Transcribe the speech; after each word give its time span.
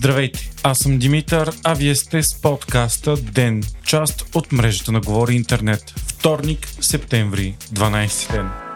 Здравейте, 0.00 0.50
аз 0.62 0.78
съм 0.78 0.98
Димитър, 0.98 1.50
а 1.64 1.74
вие 1.74 1.94
сте 1.94 2.22
с 2.22 2.40
подкаста 2.40 3.16
ДЕН, 3.16 3.62
част 3.84 4.24
от 4.34 4.52
мрежата 4.52 4.92
на 4.92 5.00
Говори 5.00 5.34
Интернет. 5.34 5.94
Вторник, 5.96 6.68
септември, 6.80 7.56
12 7.74 8.32
ден. 8.32 8.69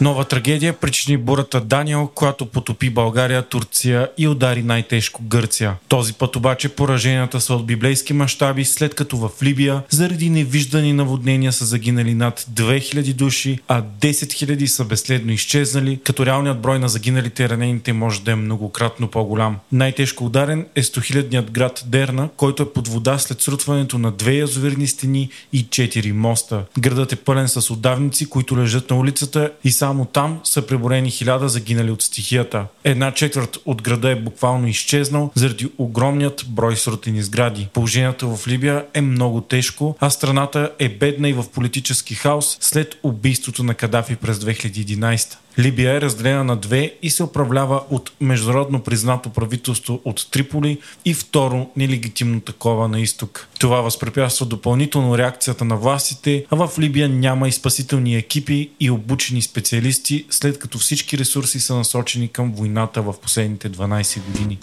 Нова 0.00 0.24
трагедия 0.24 0.72
причини 0.72 1.16
бурата 1.16 1.60
Даниел, 1.60 2.10
която 2.14 2.46
потопи 2.46 2.90
България, 2.90 3.42
Турция 3.42 4.08
и 4.18 4.28
удари 4.28 4.62
най-тежко 4.62 5.22
Гърция. 5.22 5.74
Този 5.88 6.12
път 6.12 6.36
обаче 6.36 6.68
пораженията 6.68 7.40
са 7.40 7.54
от 7.54 7.66
библейски 7.66 8.12
мащаби, 8.12 8.64
след 8.64 8.94
като 8.94 9.16
в 9.16 9.30
Либия 9.42 9.82
заради 9.90 10.30
невиждани 10.30 10.92
наводнения 10.92 11.52
са 11.52 11.64
загинали 11.64 12.14
над 12.14 12.46
2000 12.54 13.12
души, 13.12 13.58
а 13.68 13.82
10 13.82 14.10
000 14.10 14.66
са 14.66 14.84
безследно 14.84 15.32
изчезнали, 15.32 16.00
като 16.04 16.26
реалният 16.26 16.60
брой 16.60 16.78
на 16.78 16.88
загиналите 16.88 17.42
и 17.42 17.48
ранените 17.48 17.92
може 17.92 18.22
да 18.22 18.32
е 18.32 18.34
многократно 18.34 19.08
по-голям. 19.08 19.56
Най-тежко 19.72 20.24
ударен 20.24 20.66
е 20.74 20.82
100-хилядният 20.82 21.50
град 21.50 21.84
Дерна, 21.86 22.28
който 22.36 22.62
е 22.62 22.72
под 22.72 22.88
вода 22.88 23.18
след 23.18 23.42
срутването 23.42 23.98
на 23.98 24.12
две 24.12 24.32
язовирни 24.32 24.86
стени 24.86 25.28
и 25.52 25.66
4 25.66 26.12
моста. 26.12 26.62
Градът 26.78 27.12
е 27.12 27.16
пълен 27.16 27.48
с 27.48 27.70
отдавници, 27.70 28.28
които 28.28 28.58
лежат 28.58 28.90
на 28.90 28.96
улицата 28.96 29.50
и 29.64 29.70
само 29.70 29.87
само 29.88 30.04
там 30.04 30.40
са 30.44 30.66
преборени 30.66 31.10
хиляда 31.10 31.48
загинали 31.48 31.90
от 31.90 32.02
стихията. 32.02 32.66
Една 32.84 33.12
четвърт 33.14 33.58
от 33.66 33.82
града 33.82 34.10
е 34.10 34.16
буквално 34.16 34.68
изчезнал 34.68 35.30
заради 35.34 35.68
огромният 35.78 36.44
брой 36.48 36.76
срутени 36.76 37.22
сгради. 37.22 37.68
Положението 37.72 38.36
в 38.36 38.48
Либия 38.48 38.86
е 38.94 39.00
много 39.00 39.40
тежко, 39.40 39.96
а 40.00 40.10
страната 40.10 40.70
е 40.78 40.88
бедна 40.88 41.28
и 41.28 41.32
в 41.32 41.44
политически 41.54 42.14
хаос 42.14 42.58
след 42.60 42.94
убийството 43.02 43.64
на 43.64 43.74
Кадафи 43.74 44.16
през 44.16 44.38
2011. 44.38 45.36
Либия 45.58 45.94
е 45.94 46.00
разделена 46.00 46.44
на 46.44 46.56
две 46.56 46.94
и 47.02 47.10
се 47.10 47.22
управлява 47.22 47.82
от 47.90 48.12
международно 48.20 48.80
признато 48.80 49.30
правителство 49.30 50.00
от 50.04 50.26
Триполи 50.30 50.78
и 51.04 51.14
второ 51.14 51.70
нелегитимно 51.76 52.40
такова 52.40 52.88
на 52.88 53.00
изток. 53.00 53.48
Това 53.60 53.80
възпрепятства 53.80 54.46
допълнително 54.46 55.18
реакцията 55.18 55.64
на 55.64 55.76
властите, 55.76 56.44
а 56.50 56.66
в 56.66 56.78
Либия 56.78 57.08
няма 57.08 57.48
и 57.48 57.52
спасителни 57.52 58.16
екипи 58.16 58.70
и 58.80 58.90
обучени 58.90 59.42
специалисти, 59.42 60.26
след 60.30 60.58
като 60.58 60.78
всички 60.78 61.18
ресурси 61.18 61.60
са 61.60 61.74
насочени 61.74 62.28
към 62.28 62.52
войната 62.52 63.02
в 63.02 63.14
последните 63.22 63.70
12 63.70 64.20
години. 64.20 64.58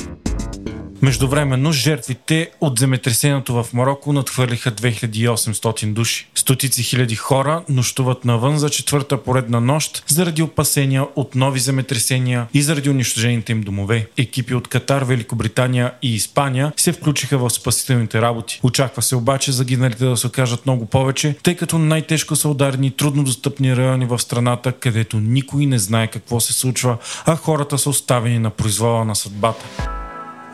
Междувременно 1.05 1.71
жертвите 1.71 2.49
от 2.61 2.79
земетресението 2.79 3.53
в 3.53 3.73
Марокко 3.73 4.13
надхвърлиха 4.13 4.71
2800 4.71 5.93
души. 5.93 6.27
Стотици 6.35 6.83
хиляди 6.83 7.15
хора 7.15 7.63
нощуват 7.69 8.25
навън 8.25 8.57
за 8.57 8.69
четвърта 8.69 9.23
поредна 9.23 9.59
нощ 9.59 10.03
заради 10.07 10.43
опасения 10.43 11.05
от 11.15 11.35
нови 11.35 11.59
земетресения 11.59 12.47
и 12.53 12.61
заради 12.61 12.89
унищожените 12.89 13.51
им 13.51 13.61
домове. 13.61 14.07
Екипи 14.17 14.55
от 14.55 14.67
Катар, 14.67 15.01
Великобритания 15.01 15.93
и 16.01 16.15
Испания 16.15 16.71
се 16.77 16.91
включиха 16.91 17.37
в 17.37 17.49
спасителните 17.49 18.21
работи. 18.21 18.59
Очаква 18.63 19.01
се 19.01 19.15
обаче 19.15 19.51
загиналите 19.51 20.05
да 20.05 20.17
се 20.17 20.27
окажат 20.27 20.65
много 20.65 20.85
повече, 20.85 21.35
тъй 21.43 21.55
като 21.55 21.77
най-тежко 21.77 22.35
са 22.35 22.49
ударени 22.49 22.91
трудно 22.91 23.23
достъпни 23.23 23.75
райони 23.75 24.05
в 24.05 24.19
страната, 24.19 24.71
където 24.71 25.17
никой 25.17 25.65
не 25.65 25.79
знае 25.79 26.07
какво 26.07 26.39
се 26.39 26.53
случва, 26.53 26.97
а 27.25 27.35
хората 27.35 27.77
са 27.77 27.89
оставени 27.89 28.39
на 28.39 28.49
произвола 28.49 29.05
на 29.05 29.15
съдбата. 29.15 29.94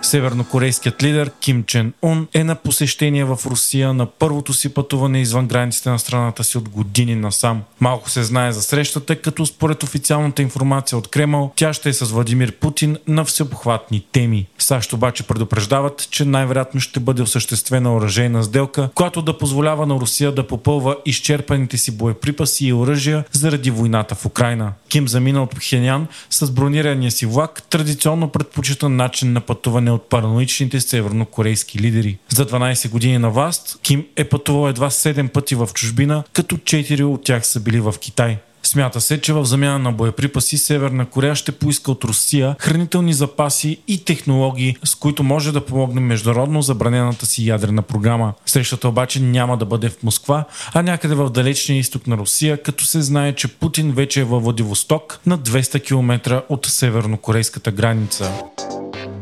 Севернокорейският 0.02 1.04
лидер 1.04 1.32
Ким 1.40 1.64
Чен 1.64 1.94
Ун 2.02 2.28
е 2.34 2.44
на 2.44 2.56
посещение 2.56 3.26
в 3.26 3.40
Русия 3.46 3.94
на 3.94 4.06
първото 4.06 4.54
си 4.54 4.74
пътуване 4.74 5.22
извън 5.22 5.48
границите 5.48 5.90
на 5.90 6.00
страната 6.00 6.44
си 6.44 6.58
от 6.58 6.70
години 6.70 7.16
насам. 7.16 7.62
Малко 7.80 8.10
се 8.10 8.24
знае 8.24 8.52
за 8.52 8.62
срещата, 8.62 9.16
като 9.16 9.46
според 9.46 9.84
официалната 9.84 10.42
информация 10.42 10.98
от 10.98 11.08
Кремъл, 11.08 11.52
тя 11.56 11.74
ще 11.74 11.90
е 11.90 11.94
с 11.94 12.06
Владимир 12.06 12.52
Путин 12.52 12.98
на 13.08 13.26
всеобхватни 13.26 14.06
теми. 14.12 14.48
САЩ 14.60 14.94
обаче 14.94 15.24
предупреждават, 15.24 16.08
че 16.12 16.26
най-вероятно 16.26 16.82
ще 16.82 17.00
бъде 17.00 17.22
осъществена 17.22 17.96
оръжейна 17.96 18.44
сделка, 18.44 18.90
която 18.96 19.22
да 19.22 19.38
позволява 19.38 19.86
на 19.86 19.96
Русия 19.96 20.32
да 20.32 20.48
попълва 20.48 20.96
изчерпаните 21.06 21.78
си 21.78 21.98
боеприпаси 21.98 22.68
и 22.68 22.74
оръжия 22.74 23.24
заради 23.32 23.72
войната 23.72 24.16
в 24.16 24.26
Украина. 24.26 24.74
Ким 24.90 25.08
замина 25.08 25.44
от 25.44 25.56
Пхенян 25.56 26.08
с 26.30 26.52
бронирания 26.52 27.12
си 27.12 27.26
влак, 27.26 27.64
традиционно 27.64 28.30
предпочитан 28.30 28.96
начин 28.96 29.34
на 29.34 29.42
пътуване 29.42 29.91
от 29.92 30.10
параноичните 30.10 30.82
севернокорейски 30.82 31.80
лидери. 31.80 32.18
За 32.30 32.46
12 32.46 32.90
години 32.90 33.18
на 33.18 33.30
власт 33.30 33.80
Ким 33.84 34.06
е 34.16 34.24
пътувал 34.24 34.70
едва 34.70 34.90
7 34.90 35.30
пъти 35.30 35.56
в 35.56 35.70
чужбина, 35.74 36.24
като 36.34 36.58
4 36.58 37.04
от 37.04 37.24
тях 37.24 37.48
са 37.48 37.60
били 37.60 37.80
в 37.80 37.96
Китай. 38.00 38.38
Смята 38.64 39.02
се, 39.02 39.22
че 39.22 39.34
в 39.34 39.46
замяна 39.46 39.80
на 39.80 39.92
боеприпаси 39.92 40.58
Северна 40.58 41.06
Корея 41.06 41.36
ще 41.36 41.52
поиска 41.52 41.92
от 41.92 42.04
Русия 42.04 42.56
хранителни 42.60 43.14
запаси 43.14 43.78
и 43.88 44.06
технологии, 44.06 44.76
с 44.84 44.96
които 44.96 45.24
може 45.24 45.52
да 45.52 45.66
помогне 45.66 46.02
международно 46.02 46.62
забранената 46.62 47.26
си 47.26 47.48
ядрена 47.48 47.82
програма. 47.82 48.34
Срещата 48.46 48.88
обаче 48.88 49.20
няма 49.20 49.58
да 49.58 49.66
бъде 49.66 49.90
в 49.90 50.04
Москва, 50.04 50.46
а 50.74 50.82
някъде 50.82 51.16
в 51.16 51.30
далечния 51.30 51.80
изток 51.80 52.08
на 52.08 52.18
Русия, 52.18 52.64
като 52.64 52.86
се 52.86 53.02
знае, 53.02 53.34
че 53.34 53.48
Путин 53.48 53.92
вече 53.92 54.22
е 54.22 54.24
във 54.24 54.44
Владивосток 54.44 55.20
на 55.26 55.40
200 55.40 55.84
км 55.84 56.42
от 56.50 56.66
севернокорейската 56.66 57.72
граница. 57.72 58.32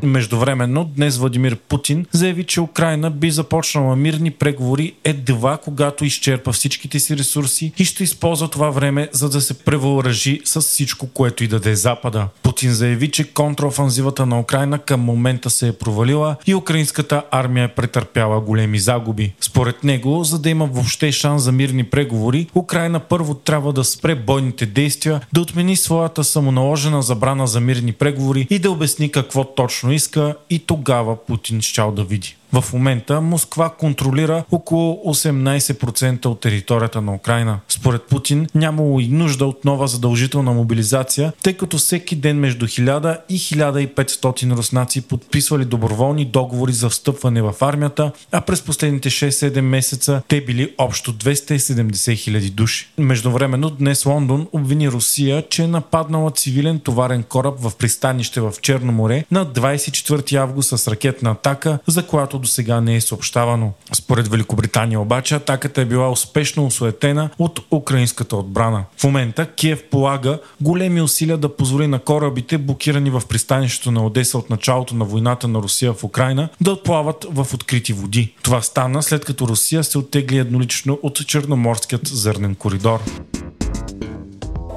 Междувременно, 0.04 0.92
днес 0.96 1.18
Владимир 1.18 1.56
Путин 1.56 2.06
заяви, 2.12 2.44
че 2.44 2.62
Украина 2.62 3.12
би 3.12 3.32
започнала 3.32 3.96
мирни 3.96 4.32
преговори 4.32 4.94
едва 5.04 5.58
когато 5.58 6.06
изчерпа 6.06 6.52
всичките 6.52 7.00
си 7.00 7.18
ресурси 7.18 7.74
и 7.78 7.86
ще 7.86 8.04
използва 8.04 8.48
това 8.48 8.70
време, 8.70 9.10
за 9.12 9.30
да 9.30 9.42
се 9.42 9.60
превъоръжи 9.60 10.42
с 10.46 10.62
всичко, 10.62 11.08
което 11.08 11.44
и 11.44 11.48
да 11.48 11.60
даде 11.60 11.76
Запада. 11.76 12.28
Путин 12.60 12.74
заяви, 12.74 13.12
че 13.12 13.34
контраофанзивата 13.34 14.26
на 14.26 14.40
Украина 14.40 14.80
към 14.80 15.02
момента 15.02 15.50
се 15.50 15.68
е 15.68 15.74
провалила 15.74 16.36
и 16.48 16.56
украинската 16.56 17.24
армия 17.32 17.64
е 17.64 17.68
претърпяла 17.68 18.42
големи 18.42 18.80
загуби. 18.80 19.34
Според 19.42 19.84
него, 19.84 20.24
за 20.24 20.40
да 20.40 20.50
има 20.50 20.66
въобще 20.66 21.12
шанс 21.12 21.44
за 21.44 21.52
мирни 21.52 21.84
преговори, 21.84 22.48
Украина 22.56 23.00
първо 23.00 23.34
трябва 23.34 23.74
да 23.74 23.84
спре 23.84 24.16
бойните 24.16 24.66
действия, 24.66 25.22
да 25.34 25.42
отмени 25.42 25.76
своята 25.76 26.24
самоналожена 26.24 27.02
забрана 27.02 27.48
за 27.48 27.60
мирни 27.60 27.94
преговори 27.94 28.48
и 28.50 28.60
да 28.60 28.72
обясни 28.72 29.12
какво 29.12 29.44
точно 29.44 29.92
иска 29.92 30.36
и 30.50 30.60
тогава 30.60 31.26
Путин 31.26 31.62
щял 31.62 31.92
да 31.92 32.04
види. 32.04 32.39
В 32.54 32.74
момента 32.74 33.22
Москва 33.22 33.70
контролира 33.70 34.44
около 34.52 35.04
18% 35.06 36.26
от 36.26 36.40
територията 36.40 37.02
на 37.02 37.14
Украина. 37.14 37.60
Според 37.68 38.04
Путин 38.04 38.48
нямало 38.56 39.00
и 39.00 39.08
нужда 39.08 39.46
от 39.46 39.66
нова 39.66 39.88
задължителна 39.88 40.52
мобилизация, 40.54 41.34
тъй 41.44 41.54
като 41.54 41.78
всеки 41.78 42.16
ден 42.16 42.40
между 42.40 42.68
1000 42.68 43.18
и 43.30 43.40
1500 43.40 44.58
руснаци 44.58 45.02
подписвали 45.02 45.66
доброволни 45.66 46.26
договори 46.26 46.72
за 46.72 46.90
встъпване 46.90 47.42
в 47.42 47.54
армията, 47.62 48.12
а 48.32 48.42
през 48.42 48.62
последните 48.62 49.10
6-7 49.10 49.62
месеца 49.62 50.22
те 50.28 50.42
били 50.42 50.74
общо 50.78 51.14
270 51.14 52.16
хиляди 52.16 52.50
души. 52.50 52.90
Междувременно 52.98 53.70
днес 53.70 54.06
Лондон 54.06 54.48
обвини 54.54 54.90
Русия, 54.90 55.44
че 55.50 55.64
е 55.64 55.68
нападнала 55.68 56.32
цивилен 56.32 56.80
товарен 56.80 57.24
кораб 57.24 57.56
в 57.60 57.72
пристанище 57.78 58.42
в 58.42 58.54
Черно 58.62 58.92
море 58.92 59.26
на 59.32 59.46
24 59.46 60.36
август 60.36 60.80
с 60.80 60.88
ракетна 60.88 61.32
атака, 61.32 61.80
за 61.88 62.06
която 62.08 62.39
до 62.40 62.48
сега 62.48 62.82
не 62.82 62.96
е 62.96 63.02
съобщавано. 63.02 63.72
Според 63.94 64.28
Великобритания 64.28 65.00
обаче 65.00 65.36
атаката 65.36 65.82
е 65.82 65.86
била 65.86 66.12
успешно 66.12 66.66
осуетена 66.66 67.30
от 67.40 67.60
украинската 67.72 68.36
отбрана. 68.36 68.84
В 68.98 69.04
момента 69.04 69.46
Киев 69.46 69.84
полага 69.92 70.40
големи 70.62 71.02
усилия 71.02 71.38
да 71.38 71.56
позволи 71.56 71.88
на 71.88 72.00
корабите, 72.00 72.58
блокирани 72.58 73.10
в 73.10 73.22
пристанището 73.30 73.92
на 73.92 74.06
Одеса 74.06 74.38
от 74.38 74.50
началото 74.50 74.96
на 74.96 75.06
войната 75.06 75.48
на 75.48 75.60
Русия 75.60 75.94
в 75.94 76.04
Украина, 76.04 76.50
да 76.62 76.72
отплават 76.72 77.26
в 77.30 77.54
открити 77.54 77.94
води. 77.94 78.34
Това 78.44 78.62
стана 78.62 79.04
след 79.04 79.26
като 79.26 79.48
Русия 79.48 79.84
се 79.84 79.98
оттегли 79.98 80.38
еднолично 80.38 81.00
от 81.04 81.28
Черноморският 81.28 82.08
зърнен 82.08 82.56
коридор. 82.56 83.00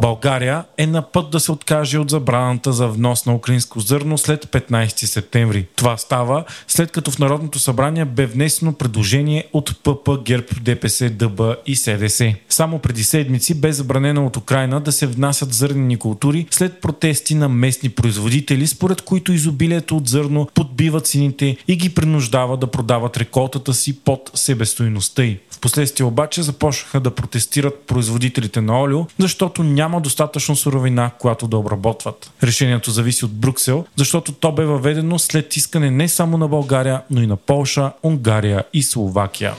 България 0.02 0.64
е 0.78 0.86
на 0.86 1.02
път 1.02 1.30
да 1.30 1.40
се 1.40 1.52
откаже 1.52 1.98
от 1.98 2.10
забраната 2.10 2.72
за 2.72 2.88
внос 2.88 3.26
на 3.26 3.34
украинско 3.34 3.80
зърно 3.80 4.18
след 4.18 4.46
15 4.46 5.04
септември. 5.04 5.66
Това 5.76 5.96
става 5.96 6.44
след 6.68 6.90
като 6.90 7.10
в 7.10 7.18
Народното 7.18 7.58
събрание 7.58 8.04
бе 8.04 8.26
внесено 8.26 8.72
предложение 8.72 9.44
от 9.52 9.82
ПП, 9.82 10.24
ГЕРБ, 10.24 10.46
ДПС, 10.60 11.10
ДБ 11.10 11.40
и 11.66 11.76
СДС. 11.76 12.34
Само 12.48 12.78
преди 12.78 13.04
седмици 13.04 13.54
бе 13.54 13.72
забранено 13.72 14.26
от 14.26 14.36
Украина 14.36 14.80
да 14.80 14.92
се 14.92 15.06
внасят 15.06 15.54
зърнени 15.54 15.96
култури 15.96 16.46
след 16.50 16.80
протести 16.80 17.34
на 17.34 17.48
местни 17.48 17.88
производители, 17.88 18.66
според 18.66 19.02
които 19.02 19.32
изобилието 19.32 19.96
от 19.96 20.08
зърно 20.08 20.48
подбива 20.54 21.00
цените 21.00 21.56
и 21.68 21.76
ги 21.76 21.94
принуждава 21.94 22.56
да 22.56 22.66
продават 22.66 23.16
реколтата 23.16 23.74
си 23.74 23.98
под 23.98 24.30
себестойността 24.34 25.24
й. 25.24 25.38
Впоследствие 25.50 26.06
обаче 26.06 26.42
започнаха 26.42 27.00
да 27.00 27.14
протестират 27.14 27.82
производителите 27.86 28.60
на 28.60 28.80
олио, 28.80 29.06
защото 29.18 29.62
няма 29.62 29.91
достатъчно 30.00 30.56
суровина, 30.56 31.10
която 31.18 31.48
да 31.48 31.56
обработват. 31.56 32.30
Решението 32.42 32.90
зависи 32.90 33.24
от 33.24 33.32
Брюксел, 33.32 33.84
защото 33.96 34.32
то 34.32 34.52
бе 34.52 34.64
въведено 34.64 35.18
след 35.18 35.56
искане 35.56 35.90
не 35.90 36.08
само 36.08 36.38
на 36.38 36.48
България, 36.48 37.02
но 37.10 37.22
и 37.22 37.26
на 37.26 37.36
Полша, 37.36 37.92
Унгария 38.02 38.64
и 38.72 38.82
Словакия. 38.82 39.54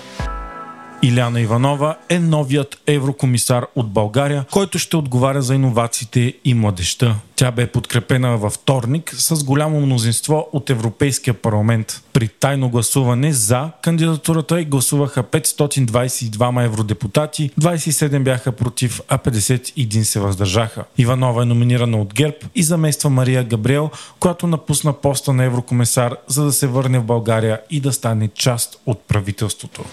Иляна 1.05 1.41
Иванова 1.41 1.97
е 2.09 2.19
новият 2.19 2.81
еврокомисар 2.87 3.65
от 3.75 3.91
България, 3.91 4.45
който 4.51 4.79
ще 4.79 4.97
отговаря 4.97 5.41
за 5.41 5.55
иновациите 5.55 6.33
и 6.45 6.53
младеща. 6.53 7.15
Тя 7.35 7.51
бе 7.51 7.67
подкрепена 7.67 8.37
във 8.37 8.53
вторник 8.53 9.13
с 9.17 9.43
голямо 9.43 9.81
мнозинство 9.81 10.47
от 10.53 10.69
Европейския 10.69 11.33
парламент. 11.33 12.03
При 12.13 12.27
тайно 12.27 12.69
гласуване 12.69 13.33
за 13.33 13.69
кандидатурата 13.81 14.61
и 14.61 14.65
гласуваха 14.65 15.23
522 15.23 16.65
евродепутати, 16.65 17.51
27 17.61 18.23
бяха 18.23 18.51
против, 18.51 19.01
а 19.07 19.17
51 19.17 20.03
се 20.03 20.19
въздържаха. 20.19 20.83
Иванова 20.97 21.41
е 21.41 21.45
номинирана 21.45 22.01
от 22.01 22.13
ГЕРБ 22.13 22.37
и 22.55 22.63
замества 22.63 23.09
Мария 23.09 23.43
Габриел, 23.43 23.89
която 24.19 24.47
напусна 24.47 24.93
поста 24.93 25.33
на 25.33 25.43
еврокомисар, 25.43 26.15
за 26.27 26.45
да 26.45 26.51
се 26.51 26.67
върне 26.67 26.99
в 26.99 27.03
България 27.03 27.61
и 27.69 27.79
да 27.79 27.93
стане 27.93 28.27
част 28.27 28.81
от 28.85 29.01
правителството. 29.07 29.83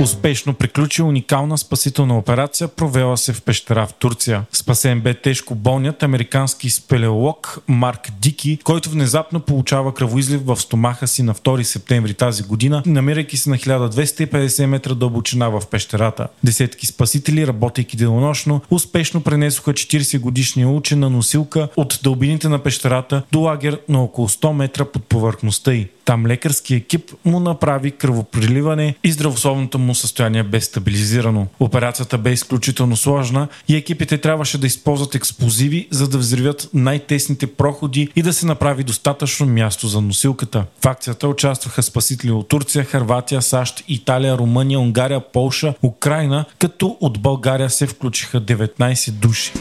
Успешно 0.00 0.54
приключи 0.54 1.02
уникална 1.02 1.58
спасителна 1.58 2.18
операция, 2.18 2.68
провела 2.68 3.16
се 3.16 3.32
в 3.32 3.42
пещера 3.42 3.86
в 3.86 3.94
Турция. 3.94 4.44
Спасен 4.52 5.00
бе 5.00 5.14
тежко 5.14 5.54
болният 5.54 6.02
американски 6.02 6.70
спелеолог 6.70 7.58
Марк 7.68 8.08
Дики, 8.20 8.58
който 8.64 8.90
внезапно 8.90 9.40
получава 9.40 9.94
кръвоизлив 9.94 10.40
в 10.44 10.56
стомаха 10.56 11.06
си 11.06 11.22
на 11.22 11.34
2 11.34 11.62
септември 11.62 12.14
тази 12.14 12.42
година, 12.42 12.82
намирайки 12.86 13.36
се 13.36 13.50
на 13.50 13.56
1250 13.56 14.66
метра 14.66 14.94
дълбочина 14.94 15.48
в 15.48 15.62
пещерата. 15.70 16.28
Десетки 16.44 16.86
спасители, 16.86 17.46
работейки 17.46 17.96
денонощно, 17.96 18.60
успешно 18.70 19.22
пренесоха 19.22 19.72
40 19.72 20.20
годишния 20.20 20.68
учен 20.68 20.98
на 20.98 21.10
носилка 21.10 21.68
от 21.76 22.00
дълбините 22.02 22.48
на 22.48 22.58
пещерата 22.58 23.22
до 23.32 23.40
лагер 23.40 23.80
на 23.88 24.02
около 24.02 24.28
100 24.28 24.52
метра 24.52 24.84
под 24.84 25.04
повърхността 25.04 25.72
й. 25.72 25.88
Там 26.04 26.26
лекарски 26.26 26.74
екип 26.74 27.10
му 27.24 27.40
направи 27.40 27.90
кръвоприливане 27.90 28.94
и 29.04 29.12
здравословното 29.12 29.78
му 29.78 29.94
състояние 29.94 30.42
бе 30.42 30.60
стабилизирано. 30.60 31.46
Операцията 31.60 32.18
бе 32.18 32.32
изключително 32.32 32.96
сложна 32.96 33.48
и 33.68 33.76
екипите 33.76 34.18
трябваше 34.18 34.58
да 34.58 34.66
използват 34.66 35.14
експлозиви, 35.14 35.88
за 35.90 36.08
да 36.08 36.18
взривят 36.18 36.68
най-тесните 36.74 37.46
проходи 37.46 38.08
и 38.16 38.22
да 38.22 38.32
се 38.32 38.46
направи 38.46 38.84
достатъчно 38.84 39.46
място 39.46 39.88
за 39.88 40.00
носилката. 40.00 40.64
В 40.82 40.86
акцията 40.86 41.28
участваха 41.28 41.82
спасители 41.82 42.30
от 42.30 42.48
Турция, 42.48 42.84
Харватия, 42.84 43.42
САЩ, 43.42 43.84
Италия, 43.88 44.38
Румъния, 44.38 44.80
Унгария, 44.80 45.20
Полша, 45.32 45.74
Украина, 45.82 46.44
като 46.58 46.96
от 47.00 47.20
България 47.20 47.70
се 47.70 47.86
включиха 47.86 48.40
19 48.40 49.10
души. 49.10 49.52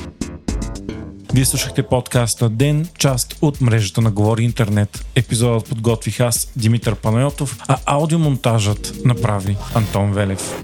Вие 1.33 1.45
слушахте 1.45 1.83
подкаста 1.83 2.49
Ден, 2.49 2.87
част 2.97 3.37
от 3.41 3.61
мрежата 3.61 4.01
на 4.01 4.11
Говори 4.11 4.43
Интернет. 4.43 5.05
Епизодът 5.15 5.69
подготвих 5.69 6.19
аз, 6.19 6.51
Димитър 6.55 6.95
Панайотов, 6.95 7.57
а 7.67 7.77
аудиомонтажът 7.85 8.93
направи 9.05 9.57
Антон 9.75 10.13
Велев. 10.13 10.61